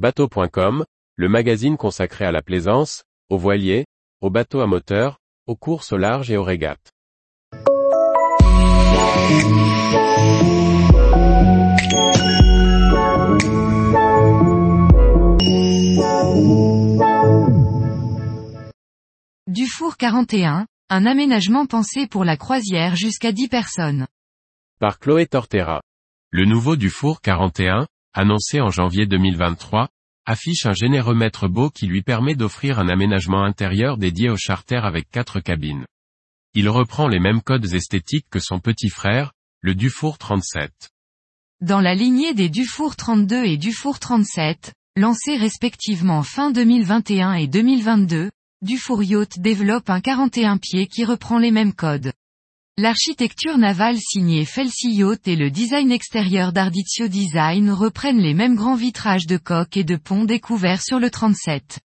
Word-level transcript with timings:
Bateau.com, 0.00 0.86
le 1.16 1.28
magazine 1.28 1.76
consacré 1.76 2.24
à 2.24 2.32
la 2.32 2.40
plaisance, 2.40 3.04
aux 3.28 3.36
voiliers, 3.36 3.84
aux 4.22 4.30
bateaux 4.30 4.60
à 4.60 4.66
moteur, 4.66 5.18
aux 5.46 5.56
courses 5.56 5.92
au 5.92 5.98
large 5.98 6.30
et 6.30 6.38
aux 6.38 6.42
régates. 6.42 6.90
Dufour 19.48 19.98
41, 19.98 20.66
un 20.88 21.04
aménagement 21.04 21.66
pensé 21.66 22.06
pour 22.06 22.24
la 22.24 22.38
croisière 22.38 22.96
jusqu'à 22.96 23.32
10 23.32 23.48
personnes. 23.48 24.06
Par 24.78 24.98
Chloé 24.98 25.26
Tortera. 25.26 25.82
Le 26.30 26.46
nouveau 26.46 26.76
Dufour 26.76 27.20
41, 27.20 27.86
annoncé 28.14 28.60
en 28.60 28.70
janvier 28.70 29.06
2023, 29.06 29.88
affiche 30.26 30.66
un 30.66 30.72
généreux 30.72 31.14
mètre 31.14 31.48
beau 31.48 31.70
qui 31.70 31.86
lui 31.86 32.02
permet 32.02 32.34
d'offrir 32.34 32.78
un 32.78 32.88
aménagement 32.88 33.44
intérieur 33.44 33.96
dédié 33.96 34.30
au 34.30 34.36
charter 34.36 34.80
avec 34.82 35.08
quatre 35.10 35.40
cabines. 35.40 35.86
Il 36.54 36.68
reprend 36.68 37.08
les 37.08 37.20
mêmes 37.20 37.42
codes 37.42 37.72
esthétiques 37.74 38.26
que 38.30 38.40
son 38.40 38.58
petit 38.58 38.88
frère, 38.88 39.32
le 39.60 39.74
Dufour 39.74 40.18
37. 40.18 40.90
Dans 41.60 41.80
la 41.80 41.94
lignée 41.94 42.34
des 42.34 42.48
Dufour 42.48 42.96
32 42.96 43.44
et 43.44 43.56
Dufour 43.56 43.98
37, 43.98 44.72
lancés 44.96 45.36
respectivement 45.36 46.22
fin 46.22 46.50
2021 46.50 47.34
et 47.34 47.46
2022, 47.46 48.30
Dufour 48.62 49.02
Yacht 49.02 49.38
développe 49.38 49.90
un 49.90 50.00
41 50.00 50.58
pieds 50.58 50.86
qui 50.86 51.04
reprend 51.04 51.38
les 51.38 51.50
mêmes 51.50 51.72
codes. 51.72 52.12
L'architecture 52.82 53.58
navale 53.58 53.98
signée 53.98 54.46
Felsi 54.46 54.90
Yacht 54.92 55.28
et 55.28 55.36
le 55.36 55.50
design 55.50 55.92
extérieur 55.92 56.50
d'Ardizio 56.50 57.08
Design 57.08 57.70
reprennent 57.70 58.22
les 58.22 58.32
mêmes 58.32 58.54
grands 58.54 58.74
vitrages 58.74 59.26
de 59.26 59.36
coque 59.36 59.76
et 59.76 59.84
de 59.84 59.96
pont 59.96 60.24
découverts 60.24 60.80
sur 60.80 60.98
le 60.98 61.10
37. 61.10 61.80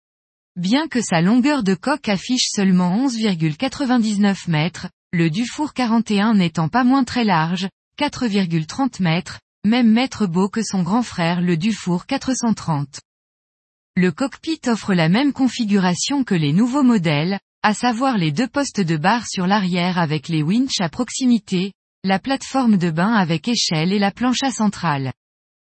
Bien 0.58 0.90
que 0.90 1.02
sa 1.02 1.22
longueur 1.22 1.64
de 1.64 1.76
coque 1.76 2.10
affiche 2.10 2.50
seulement 2.54 3.08
11,99 3.08 4.50
mètres, 4.50 4.90
le 5.14 5.30
Dufour 5.30 5.74
41 5.74 6.34
n'étant 6.34 6.68
pas 6.68 6.84
moins 6.84 7.06
très 7.06 7.24
large, 7.24 7.70
4,30 7.98 9.02
mètres, 9.02 9.40
même 9.64 9.90
mètre 9.90 10.28
beau 10.28 10.50
que 10.50 10.62
son 10.62 10.84
grand 10.84 11.04
frère 11.04 11.40
le 11.40 11.56
Dufour 11.56 12.06
430. 12.06 13.00
Le 13.96 14.12
cockpit 14.12 14.60
offre 14.68 14.94
la 14.94 15.08
même 15.08 15.32
configuration 15.32 16.26
que 16.26 16.36
les 16.36 16.52
nouveaux 16.52 16.84
modèles, 16.84 17.40
à 17.64 17.76
savoir 17.76 18.18
les 18.18 18.32
deux 18.32 18.48
postes 18.48 18.82
de 18.82 18.98
barre 18.98 19.28
sur 19.28 19.46
l'arrière 19.46 20.00
avec 20.00 20.30
les 20.30 20.42
winches 20.42 20.82
à 20.82 20.90
proximité, 20.90 21.74
la 22.04 22.18
plateforme 22.18 22.78
de 22.78 22.90
bain 22.90 23.14
avec 23.14 23.48
échelle 23.48 23.94
et 23.94 24.00
la 24.00 24.10
plancha 24.10 24.50
centrale. 24.50 25.14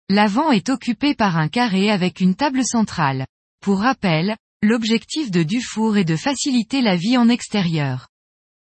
L'avant 0.08 0.50
est 0.50 0.70
occupé 0.70 1.14
par 1.14 1.36
un 1.36 1.48
carré 1.48 1.90
avec 1.90 2.20
une 2.20 2.34
table 2.34 2.64
centrale. 2.64 3.26
Pour 3.60 3.80
rappel, 3.80 4.36
l'objectif 4.62 5.30
de 5.30 5.42
Dufour 5.42 5.98
est 5.98 6.04
de 6.04 6.16
faciliter 6.16 6.80
la 6.80 6.96
vie 6.96 7.18
en 7.18 7.28
extérieur. 7.28 8.08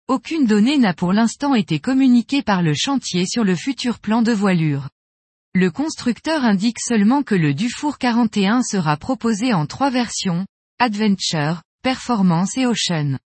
Aucune 0.07 0.45
donnée 0.45 0.77
n'a 0.77 0.93
pour 0.93 1.11
l'instant 1.11 1.55
été 1.55 1.79
communiquée 1.79 2.43
par 2.43 2.61
le 2.61 2.75
chantier 2.75 3.25
sur 3.25 3.43
le 3.43 3.55
futur 3.55 3.97
plan 3.97 4.21
de 4.21 4.33
voilure. 4.33 4.89
Le 5.55 5.71
constructeur 5.71 6.43
indique 6.43 6.79
seulement 6.79 7.23
que 7.23 7.33
le 7.33 7.55
Dufour 7.55 7.97
41 7.97 8.61
sera 8.61 8.97
proposé 8.97 9.51
en 9.53 9.65
trois 9.65 9.89
versions, 9.89 10.45
Adventure, 10.77 11.63
Performance 11.85 12.57
et 12.57 12.65
Ocean. 12.65 13.19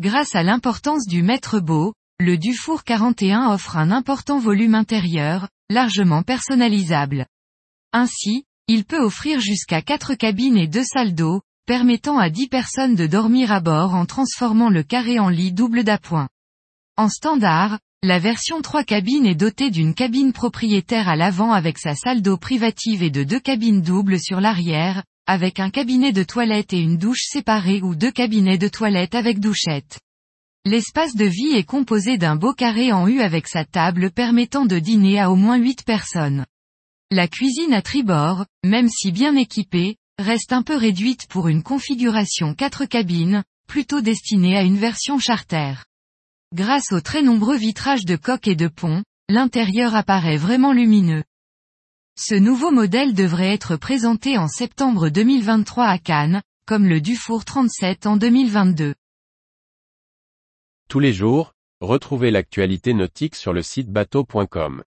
Grâce 0.00 0.34
à 0.34 0.42
l'importance 0.42 1.06
du 1.06 1.22
mètre 1.22 1.60
beau, 1.60 1.92
le 2.18 2.38
Dufour 2.38 2.82
41 2.82 3.50
offre 3.50 3.76
un 3.76 3.90
important 3.90 4.38
volume 4.38 4.74
intérieur, 4.74 5.50
largement 5.68 6.22
personnalisable. 6.22 7.26
Ainsi, 7.92 8.44
il 8.68 8.86
peut 8.86 9.02
offrir 9.02 9.40
jusqu'à 9.40 9.82
4 9.82 10.14
cabines 10.14 10.56
et 10.56 10.66
2 10.66 10.82
salles 10.82 11.14
d'eau, 11.14 11.42
permettant 11.66 12.16
à 12.18 12.30
10 12.30 12.48
personnes 12.48 12.94
de 12.94 13.06
dormir 13.06 13.52
à 13.52 13.60
bord 13.60 13.94
en 13.94 14.06
transformant 14.06 14.70
le 14.70 14.82
carré 14.82 15.18
en 15.18 15.28
lit 15.28 15.52
double 15.52 15.84
d'appoint. 15.84 16.30
En 16.96 17.10
standard, 17.10 17.78
la 18.02 18.18
version 18.18 18.62
3 18.62 18.82
cabines 18.84 19.26
est 19.26 19.34
dotée 19.34 19.70
d'une 19.70 19.92
cabine 19.92 20.32
propriétaire 20.32 21.06
à 21.06 21.16
l'avant 21.16 21.52
avec 21.52 21.76
sa 21.76 21.94
salle 21.94 22.22
d'eau 22.22 22.38
privative 22.38 23.02
et 23.02 23.10
de 23.10 23.24
deux 23.24 23.40
cabines 23.40 23.82
doubles 23.82 24.18
sur 24.18 24.40
l'arrière, 24.40 25.04
avec 25.28 25.60
un 25.60 25.68
cabinet 25.68 26.10
de 26.10 26.22
toilette 26.22 26.72
et 26.72 26.80
une 26.80 26.96
douche 26.96 27.24
séparée 27.28 27.82
ou 27.82 27.94
deux 27.94 28.10
cabinets 28.10 28.56
de 28.56 28.66
toilette 28.66 29.14
avec 29.14 29.40
douchette. 29.40 30.00
L'espace 30.64 31.14
de 31.14 31.26
vie 31.26 31.54
est 31.54 31.64
composé 31.64 32.16
d'un 32.16 32.34
beau 32.34 32.54
carré 32.54 32.92
en 32.92 33.06
U 33.06 33.20
avec 33.20 33.46
sa 33.46 33.66
table 33.66 34.10
permettant 34.10 34.64
de 34.64 34.78
dîner 34.78 35.20
à 35.20 35.30
au 35.30 35.36
moins 35.36 35.58
8 35.58 35.84
personnes. 35.84 36.46
La 37.10 37.28
cuisine 37.28 37.74
à 37.74 37.82
tribord, 37.82 38.46
même 38.64 38.88
si 38.88 39.12
bien 39.12 39.36
équipée, 39.36 39.96
reste 40.18 40.54
un 40.54 40.62
peu 40.62 40.76
réduite 40.76 41.26
pour 41.28 41.48
une 41.48 41.62
configuration 41.62 42.54
4 42.54 42.86
cabines, 42.86 43.44
plutôt 43.68 44.00
destinée 44.00 44.56
à 44.56 44.62
une 44.62 44.78
version 44.78 45.18
charter. 45.18 45.74
Grâce 46.54 46.90
aux 46.90 47.02
très 47.02 47.20
nombreux 47.20 47.58
vitrages 47.58 48.06
de 48.06 48.16
coque 48.16 48.48
et 48.48 48.56
de 48.56 48.68
pont, 48.68 49.02
l'intérieur 49.28 49.94
apparaît 49.94 50.38
vraiment 50.38 50.72
lumineux. 50.72 51.22
Ce 52.20 52.34
nouveau 52.34 52.72
modèle 52.72 53.14
devrait 53.14 53.54
être 53.54 53.76
présenté 53.76 54.38
en 54.38 54.48
septembre 54.48 55.08
2023 55.08 55.84
à 55.84 55.98
Cannes, 55.98 56.42
comme 56.66 56.88
le 56.88 57.00
Dufour 57.00 57.44
37 57.44 58.06
en 58.06 58.16
2022. 58.16 58.96
Tous 60.88 60.98
les 60.98 61.12
jours, 61.12 61.54
retrouvez 61.80 62.32
l'actualité 62.32 62.92
nautique 62.92 63.36
sur 63.36 63.52
le 63.52 63.62
site 63.62 63.88
bateau.com. 63.92 64.82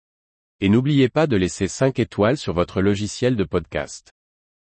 Et 0.59 0.67
n'oubliez 0.67 1.07
pas 1.07 1.25
de 1.25 1.37
laisser 1.37 1.69
5 1.69 1.99
étoiles 1.99 2.35
sur 2.35 2.53
votre 2.53 2.81
logiciel 2.81 3.37
de 3.37 3.45
podcast. 3.45 4.11